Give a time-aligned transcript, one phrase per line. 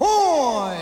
[0.00, 0.74] 嚯！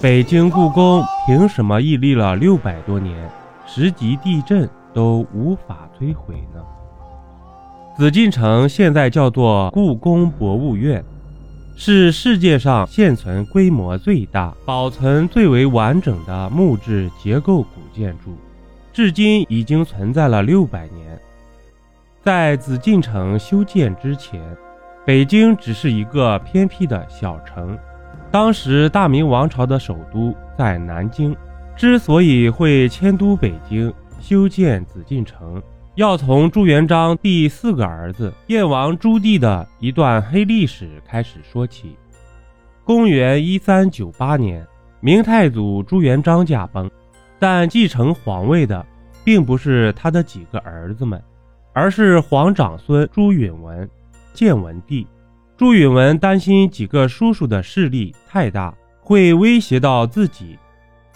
[0.00, 3.30] 北京故宫凭什么屹立了六百多年，
[3.66, 6.62] 十级地震都无法摧毁呢？
[7.96, 11.04] 紫禁城现在叫做故宫博物院，
[11.76, 18.34] 是世界上现存规模最大、保存最为完整的木质结构古建筑，
[18.92, 21.20] 至今已经存在了六百年。
[22.22, 24.40] 在紫禁城修建之前，
[25.08, 27.78] 北京只是一个偏僻的小城。
[28.30, 31.34] 当时大明王朝的首都在南京，
[31.74, 33.90] 之所以会迁都北京
[34.20, 35.62] 修建紫禁城。
[35.94, 41.96] 要从朱元璋第四个儿子燕王朱棣的一段黑历史开始说起。
[42.84, 44.62] 公元一三九八年，
[45.00, 46.90] 明太祖朱元璋驾崩，
[47.38, 48.84] 但继承皇位的
[49.24, 51.18] 并不是他的几个儿子们，
[51.72, 53.88] 而是皇长孙朱允文，
[54.38, 55.04] 建文帝。
[55.56, 60.56] 朱允文担心几个叔叔的势力太大，会威胁到自己，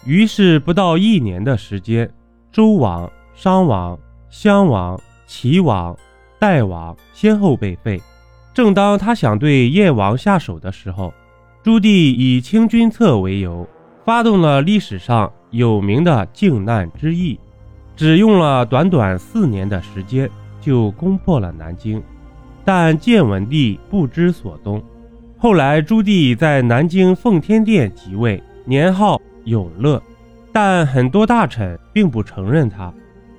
[0.04, 2.12] 于是不到一年的时间，
[2.50, 3.96] 周王、商王。
[4.28, 5.94] 襄王、齐王、
[6.38, 8.00] 代王先后被废。
[8.54, 11.12] 正当他想对燕王下手的时候，
[11.62, 11.86] 朱棣
[12.16, 13.68] 以清君侧为由，
[14.04, 17.38] 发动了历史上有名的靖难之役，
[17.94, 20.28] 只用了短短四年的时间
[20.60, 22.02] 就攻破了南京。
[22.64, 24.82] 但建文帝不知所踪。
[25.36, 30.00] 后来朱棣在南京奉天殿即位，年号永乐，
[30.52, 32.92] 但很多大臣并不承认他。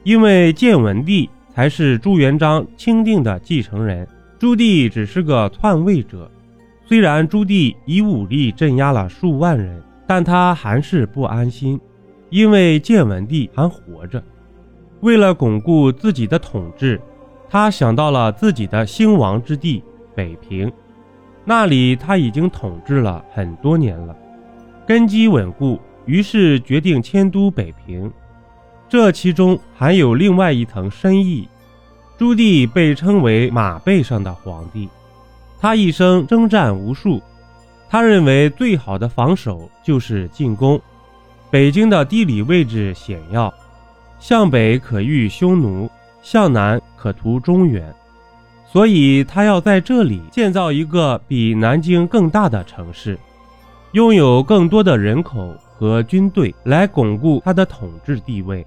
[0.04, 4.06] 因为建文帝才是朱元璋钦定的继承人，
[4.38, 6.30] 朱棣只是个篡位者。
[6.86, 11.80] 虽然朱棣以武力镇压了数万人，但他还是不安心，
[12.30, 14.22] 因为建文帝还活着。
[15.00, 17.00] 为了巩固自己的统治，
[17.54, 19.84] 他想到了自己的兴亡之地
[20.16, 20.74] 北平，
[21.46, 24.16] 那里他已经统治了很多年了，
[24.88, 28.12] 根基稳固，于是决定迁都北平。
[28.90, 31.48] 这其中还有另外一层深意。
[32.18, 34.90] 朱棣被称为马背上的皇帝，
[35.60, 37.22] 他一生征战无数。
[37.88, 40.82] 他认为最好的防守就是进攻。
[41.52, 43.54] 北京的地理位置险要，
[44.20, 45.88] 向北可遇匈奴，
[46.24, 47.94] 向南可图中原，
[48.66, 53.20] 所以他要在这里建造一个比南京更大的城市，
[53.92, 58.66] 拥有更多的人口和军队来巩固他的统治地位。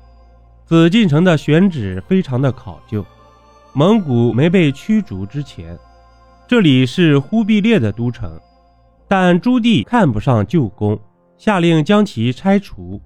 [0.67, 3.05] 紫禁城的选址非常的考究。
[3.73, 5.79] 蒙古没被驱逐之前，
[6.47, 8.31] 这里是忽必烈的都城，
[9.07, 10.99] 但朱棣看不上旧宫，
[11.37, 13.01] 下令将其拆除，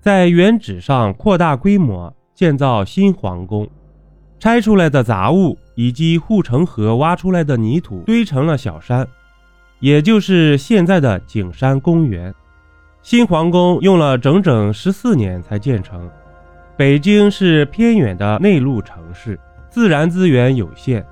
[0.00, 3.68] 在原址上扩大规模建造新皇宫。
[4.38, 9.06] 拆出来的杂物以及护城河挖出来的泥土堆成了小山，
[9.80, 12.34] 也就是现在的景山公园。
[13.02, 16.10] 新皇宫用了整整十四年才建成。
[16.76, 19.38] 北京是偏远的内陆城市，
[19.70, 21.04] 自然资源有限。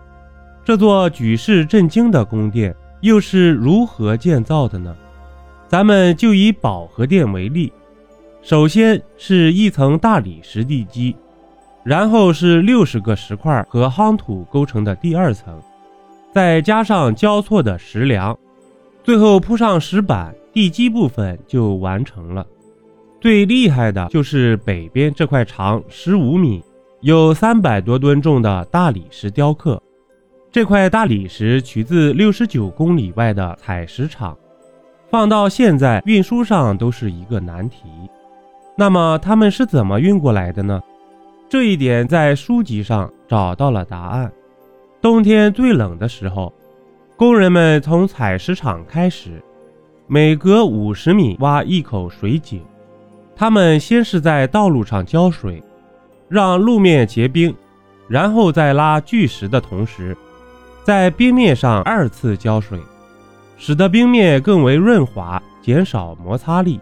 [0.65, 4.95] 这座举世震惊的宫殿又是如何建造的呢？
[5.67, 7.73] 咱们就以保和殿为例，
[8.43, 11.17] 首先是一层大理石地基，
[11.85, 15.63] 然后是六十个石块和夯土构成的第二层，
[16.33, 18.37] 再加上交错的石梁，
[19.03, 22.47] 最后铺上石板，地基部分就完成了。
[23.21, 26.63] 最厉害的就是北边这块长十五米、
[27.03, 29.81] 有三百多吨重的大理石雕刻。
[30.51, 34.37] 这块大理石取自六十九公里外的采石场，
[35.11, 37.89] 放到现在运输上都是一个难题。
[38.77, 40.81] 那么他们是怎么运过来的呢？
[41.55, 44.33] 这一点在书籍上找到了答案。
[45.01, 46.53] 冬天最冷的时候，
[47.17, 49.41] 工人们从采石场开始，
[50.09, 52.61] 每隔五十米挖一口水井。
[53.37, 55.63] 他们先是在道路上浇水，
[56.29, 57.55] 让路面结冰，
[58.09, 60.17] 然后在拉巨石的同时，
[60.83, 62.81] 在冰面上二次浇水，
[63.57, 66.81] 使得冰面更为润滑，减少摩擦力。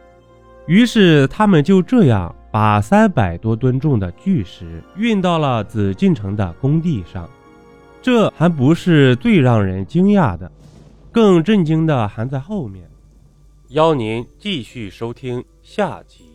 [0.65, 7.29] 于是他们就这样把三百多吨重的巨石运到了紫禁城的工地上。
[8.03, 10.53] 这还不是最让人惊讶的，
[11.11, 12.89] 更震惊的还在后面。
[13.71, 16.27] 邀您继续收听下集。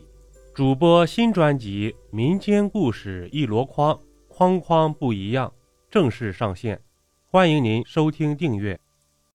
[0.55, 3.93] 主播新专辑《民间故事一箩筐》，
[4.27, 5.53] 筐筐不一样，
[5.91, 6.81] 正式上线，
[7.29, 8.79] 欢迎您收听订阅。